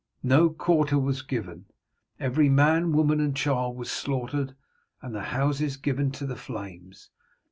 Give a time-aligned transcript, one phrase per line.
[0.23, 1.65] No quarter was given.
[2.19, 4.55] Every man, woman, and child was slaughtered,
[4.99, 7.11] and the houses given to the flames.